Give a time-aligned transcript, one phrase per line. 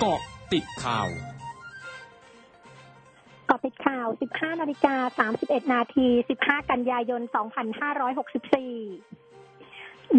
[0.00, 0.20] เกาะ
[0.52, 1.08] ติดข่าว
[3.48, 6.08] เกาะติดข่าว 15 นาฬิกา 31 นาที
[6.40, 7.30] 15 กันยายน 2564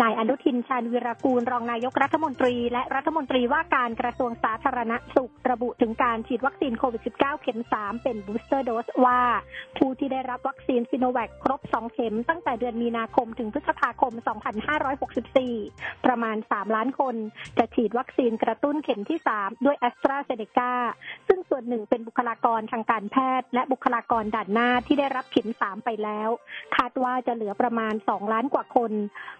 [0.01, 9.21] นายอนุทินชาญวิรากูลรองนายกรัฐมนตรี และรัฐมนตรีว่าการกระทรวงสาธารณสุขระบุถึงการฉีดวัคซีนโควิด -19 เข็ม 3 เป็น booster dose ว่า
[9.77, 14.13] ผู้ที่ได้รับวัคซีนซิโนแวคครบ 2 เข็ม ตั้งแต่เดือนมีนาคมถึงพฤษภาคม
[15.09, 17.15] 2564 ประมาณ 3 ล้านคน
[17.57, 20.73] จะฉีดวัคซีนกระตุ้นเข็มที่ 3 ด้วยแอสตราเซเนกา
[21.27, 26.29] ซึ่งส่วนหนึ่งเป็นบุคลากรทางการแพทย์ และบุคลากรด่านหน้าที่ได้รับเข็ม 3 ไปแล้ว
[26.75, 28.91] คาดว่าจะเหลือประมาณ 2 ล้านกว่าคน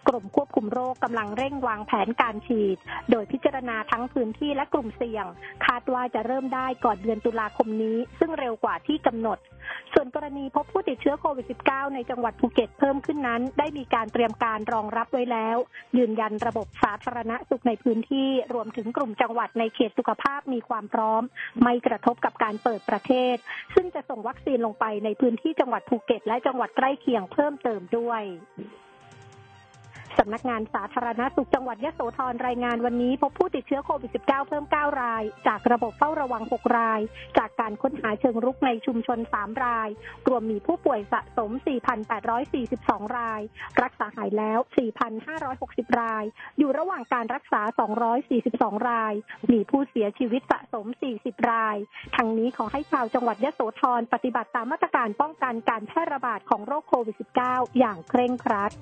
[0.07, 2.77] กลุ่มควบคุมโรคกำลังเร่งวางแผนการฉีด
[3.11, 5.25] โดยพิจารณาทั้งพื้นที่และกลุ่มเสี่ยง
[5.65, 9.37] คาดว่าจะเริ่มได้ก่อนเดือนตุลาคมนี้ ซึ่งเร็วกว่าที่กำหนด
[9.93, 15.57] ส่วนกรณีพบผู้ติดเชื้อโควิด -19 ในจังหวัดภูเก็ตเพิ่มขึ้นนั้น ได้มีการเตรียมการรองรับไว้แล้ว
[15.97, 21.21] ยืนยันระบบสาธารณสุขในพื้นที่รวมถึงกลุ่มจังหวัดในเขตสุขภาพมีความพร้อม
[21.63, 23.35] ไม่กระทบกับการเปิดประเทศ
[23.75, 28.23] ซึ่งจะส่งวัคซีนลงไปในพื้นที่จังหวัดภูเก็ตและจังหวัดใกล้เคียงเพิ่มเติมด้วย
[30.17, 36.99] สำนักงานสาธารณสุขจังหวัดยะโสธรรายงานวันนี้ พบผู้ติดเชื้อโควิด -19 เพิ่ม 9 ราย จากระบบเฝ้าระวัง 6 ราย
[37.37, 39.89] จากการค้นหาเชิงรุกในชุมชน 3 ราย
[40.27, 41.51] รวมมีผู้ป่วยสะสม
[42.33, 43.41] 4,842 ราย
[43.81, 44.59] รักษาหายแล้ว
[45.29, 46.23] 4,560 ราย
[46.57, 47.61] อยู่ระหว่างการรักษา
[48.25, 49.13] 242 ราย
[49.51, 50.85] มีผู้เสียชีวิตสะสม
[51.17, 51.77] 40 ราย
[52.15, 57.15] ทั้งนี้ขอให้ชาวจังหวัดยะโสธรปฏิบัติตามมาตรการป้องกันการแพร่ระบาดของโรคโควิด
[57.47, 58.73] -19 อย่างเคร่งครัด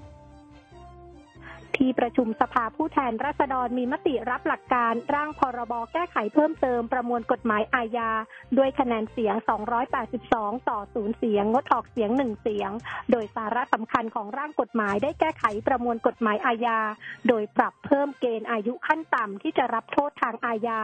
[1.78, 8.12] ที่ประชุมสภาผู้แทนราษฎรมีมติรับหลักการร่างพรบแก้ไขเพิ่มเติมประมวลกฎหมายอาญา
[8.58, 9.36] ด้วยคะแนนเสียง
[10.02, 12.72] 282 ต่อศูนย์เสียง งดออกเสียงหนึ่งเสียง
[13.12, 16.80] โดยสาระสำคัญของร่างกฎหมายได้แก้ไขประมวลกฎหมายอาญา
[17.28, 20.82] โดยปรับเพิ่มเกณฑ์อายุขั้นต่ำที่จะรับโทษทางอาญา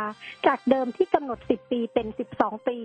[0.48, 2.80] จากเดิมที่กำหนด 10 ปีเป็น 12 ปี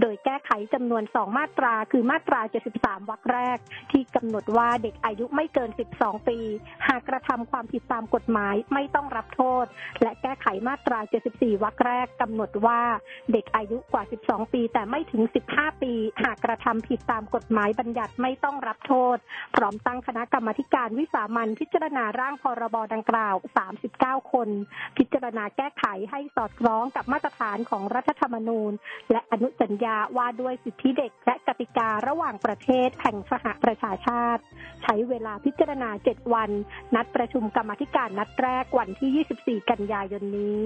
[0.00, 2.40] โดยแก้ไขจำนวน 2 มาตรา คือมาตรา
[2.76, 3.58] 73 วรรคแรก
[3.92, 6.38] ที่กำหนดว่าเด็กอายุไม่เกิน 12 ปี
[6.88, 9.64] หากกระทำความผิดตามกฎหมายไม่ต้องรับโทษ
[10.02, 10.98] และแก้ไขมาตรา
[11.32, 12.80] 74 วรรคแรกกำหนดว่า
[13.32, 15.22] เด็กอายุกว่า 12 ปี แต่ไม่ถึง
[15.54, 15.92] 15 ปี
[16.22, 19.16] หากกระทำผิดตามกฎหมายบัญญัติไม่ต้องรับโทษ
[19.56, 23.34] พร้อมตั้งคณะกรรมการวิสามันพิจารณาร่างพรบดังกล่าว
[23.82, 24.48] 39 คน
[24.98, 28.72] พิจารณาแก้ไขให้สอดคล้องกับมาตรฐานของรัฐธรรมนูญ
[29.10, 34.42] และอนุสัญญาว่าด้วยสิทธิเด็กและกติการะหว่างประเทศแห่งสหประชาชาติ
[34.82, 36.50] ใช้เวลาพิจารณา 7 วัน
[36.94, 40.62] นัดประชุมกรรมธิการนัดแรกวันที่ 24 กันยายนนี้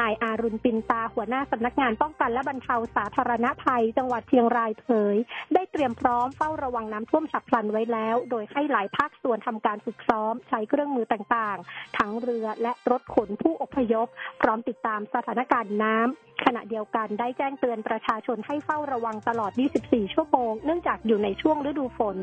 [0.00, 5.16] นายอารุณปินตาหัวหน้าสำนักงานป้องกันและบรรเทาสาธารณภัย จังหวัดเชียงรายเผย
[5.54, 14.06] ได้เตรียมพร้อมเฝ้าระวังน้ำท่วมฉับพลันไว้แล้ว โดยให้หลายภาคส่วนทำการฝึกซ้อม ใช้เครื่องมือต่างๆ ทั้งเรือและรถขนผู้อพยพ
[14.42, 19.52] พร้อมติดตามสถานการณ์น้ำขณะเดียวกันได้แจ้งเตือนประชาชนให้เฝ้าระวังตลอด
[19.84, 22.18] 24 ชั่วโมง เนื่องจากอยู่ในช่วงฤดูฝน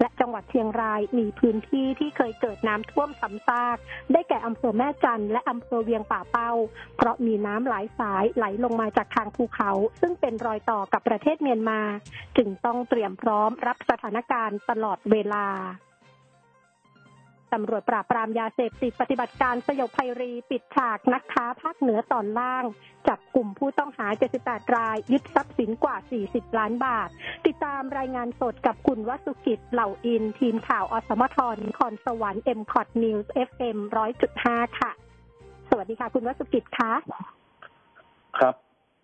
[0.00, 3.76] และจังหวัดเชียงรายมีพื้นที่ที่เคยเกิดน้ำท่วมซ้ำซาก
[4.12, 6.52] ได้แก่อำเภอแม่จันและอำเภอเวียงป่าเป้า
[6.96, 9.70] เพราะมีน้ำหลายสายไหลลงมาจากทางภูเขา
[10.00, 11.80] ซึ่งเป็นรอยต่อกับประเทศเมียนมา
[12.36, 15.46] จึงต้องเตรียมพร้อมรับสถานการณ์ตลอดเวลา
[17.52, 22.64] ตำรวจปราบปรามยาเสพติดปฏิบัติการสยบภัยรี ปิดฉากนักค้าภาคเหนือตอนล่าง
[23.08, 24.06] จับกลุ่มผู้ต้องหา
[24.40, 27.08] 78 ราย ยึดทรัพย์สินกว่า 40 ล้านบาท
[27.46, 34.92] ติดตามรายงานสดกับคุณวสุกิจเหล่าอิน ทีมข่าวอสมท นครสวรรค์ MCOT News FM ร้อยจุดห้าค่ะ
[35.76, 36.92] สวัสดีค่ะ คุณวสุกิจคะ
[38.38, 38.54] ครับ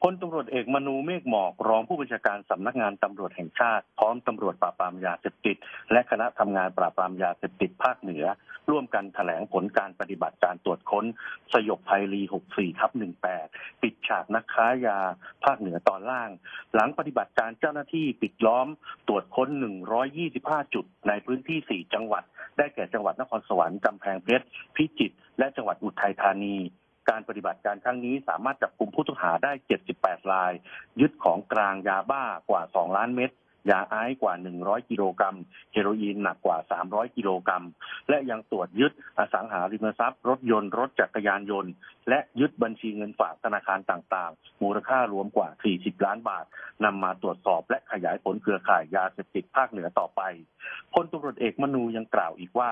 [0.03, 5.57] พลตำรวจเอกมนูเมฆหมอกรองผู้บัญชาการสำนักงานตำรวจแห่งชาติ พร้อมตำรวจปราบปรามยาเสพติด
[5.93, 8.25] และคณะทำงานปราบปรามยาเสพติดภาคเหนือ
[8.71, 11.05] ร่วมกันแถลงผลการปฏิบัติการตรวจค้น
[11.53, 12.91] สยบภัยรี 64ทับ
[13.37, 14.99] 18 ปิดฉากนักค้ายา
[15.45, 16.31] ภาคเหนือตอนล่าง
[16.75, 18.69] หลังปฏิบัติการเจ้าหน้าที่ปิดล้อม
[19.09, 19.49] ตรวจค้น
[20.13, 22.23] 125 จุด ในพื้นที่ 4 จังหวัด
[22.59, 26.57] ได้แก่จังหวัดนครสวรรค์กำแพงเพชรพิจิตรและจังหวัดอุทัยธานี
[27.09, 29.53] การปฏิบัติการครั้งนี้สามารถจับกลุ่มผู้ต้องหาได้
[29.93, 30.53] 78 ราย
[31.01, 33.31] ยึดของกลางยาบ้ากว่า 2 ล้านเม็ด
[33.71, 35.37] ยาไอซ์กว่า 100 กิโลกรัม
[35.73, 37.65] เฮโรอีนหนักกว่า 300 กิโลกรัม
[38.09, 41.73] และยังตรวจยึดอสังหาริมทรัพย์ รถยนต์ รถจักรยานยนต์
[42.09, 45.49] และยึดบัญชีเงินฝากธนาคารต่างๆ มูลค่ารวมกว่า
[45.79, 46.45] 40 ล้านบาท
[46.85, 50.23] นำมาตรวจสอบและขยายผลเครือข่ายยาเสพติดภาคเหนือต่อไป
[50.95, 52.71] พลตำรวจเอกมนูยังกล่าวอีกว่า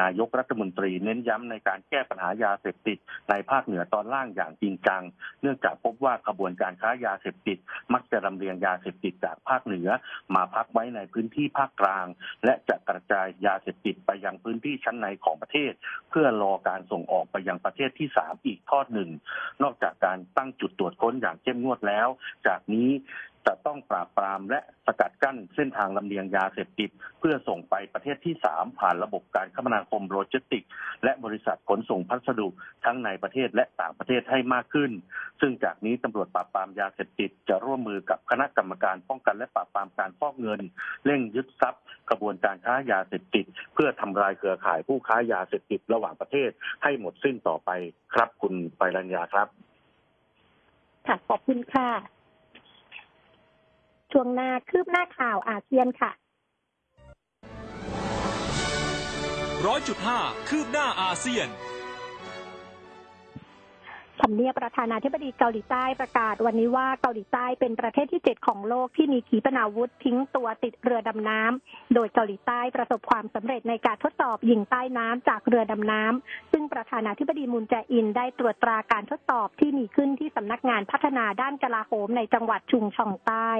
[0.00, 2.98] นายกรัฐมนตรีเน้นย้ำในการแก้ปัญหายาเสพติด
[3.30, 5.02] ในภาคเหนือตอนล่างอย่างจริงจัง
[5.42, 7.58] เนื่องจากพบว่าขบวนการค้ายาเสพติด
[7.92, 9.88] มักจะลำเลียงยาเสพติดจากภาคเหนือ
[10.36, 12.06] มาพักไว้ในพื้นที่ภาคกลาง
[12.44, 15.72] และจะกระจายยาเสพติดไปยังพื้นที่ชั้นในของประเทศ
[16.10, 19.10] เพื่อรอการส่งออกไปยังประเทศที่สามอีกทอดหนึ่ง
[19.62, 22.08] นอกจากการตั้งจุดตรวจค้นอย่างเข้มงวดแล้ว
[22.46, 22.88] จากนี้
[23.46, 30.64] จะต้องปราบปรามและสกัดกั้นเส้นทางลำเลียงยาเสพติด เพื่อส่งไปประเทศที่สามผ่านระบบการคมนาคมโลจิสติก
[31.04, 32.48] และบริษัทขนส่งพัสดุ
[32.84, 34.90] ทั้งในประเทศและต่างประเทศให้มากขึ้น
[35.40, 40.60] ซึ่งจากนี้ตำรวจปราบปรามยาเสพติดจะร่วมมือกับคณะกรรมการป้องกันและปราบปรามการฟอกเงิน
[41.04, 43.44] เร่งยึดทรัพย์ กระบวนการค้ายาเสพติด
[43.74, 46.50] เพื่อทำลายเครือข่ายผู้ค้ายาเสพติดระหว่างประเทศ
[46.82, 47.70] ให้หมดสิ้นต่อไป
[48.14, 49.48] ครับคุณไปรัญญาครับ
[51.06, 52.19] ค่ะขอบคุณค่ะ
[54.12, 56.10] ช่วงหน้าคืบหน้าข่าวอาเซียนค่ะ
[59.66, 60.18] ร้อยจุดห้า
[60.48, 61.48] คืบหน้าอาเซียน
[64.20, 83.50] ทำเนียบประธานาธิบดีเกาหลีใต้ประกาศวันนี้ว่าเกาหลีใต้เป็นประเทศที่เจ็ดของโลกที่มีขีปนาวุธทิ้งตัวติดเรือดำน้ำ โดยเกาหลีใต้ประสบความสำเร็จในการทดสอบยิงใต้น้ำจากเรือดำน้ำ ซึ่งประธานาธิบดีมุนแจอินได้ตรวจตราการทดสอบที่มีขึ้นที่สำนักงานพัฒนาด้านกลาโหมในจังหวัดชุงช่องใต้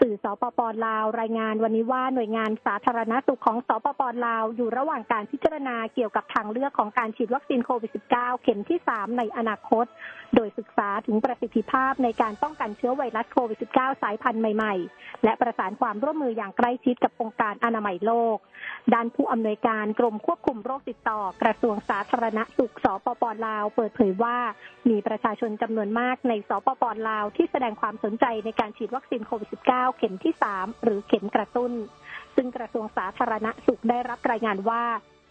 [0.00, 9.86] สื่อสปปลาว รายงานวันนี้ว่าหน่วยงานสาธารณสุขของสปปลาว อยู่ระหว่างการพิจารณาเกี่ยวกับทางเลือกของการฉีดวัคซีนโควิด -19 เข็มที่ 3 ในอนาคต
[10.34, 18.36] โดยศึกษาถึงประสิทธิภาพในการป้องกันเชื้อไวรัสโควิด -19 สายพันธุ์ใหม่ ๆ และประสานความร่วมมืออย่างใกล้ชิดกับองค์การอนามัยโลก
[18.94, 24.36] ด้านผู้อำนวยการกรมควบคุมโรคติดต่อ กระทรวงสาธารณสุขสปปลาว เปิดเผยว่า
[24.90, 31.72] มีประชาชนจำนวนมากในสปปลาว ที่แสดงความสนใจในการฉีดวัคซีนโควิด 19 -19 เข็มที่ 3 หรือเข็มกระตุ้น
[32.34, 34.82] ซึ่งกระทรวงสาธารณสุขได้รับรายงานว่า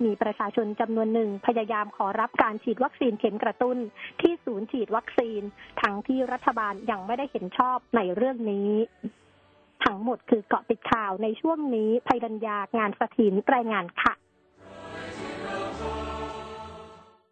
[0.06, 3.78] มีประชาชนจำนวนหนึ่งพยายามขอรับการฉีดวัคซีนเข็มกระตุ้น
[4.22, 5.42] ที่ศูนย์ฉีดวัคซีน
[5.82, 8.72] ทั้งที่รัฐบาลยังไม่ได้เห็นชอบในเรื่องนี้
[9.86, 14.13] ทั้งหมดคือเกาะติดข่าวในช่วงนี้ภัยดัญญางานสถินรายงานค่ะ